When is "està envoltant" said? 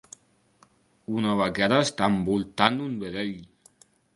1.89-2.83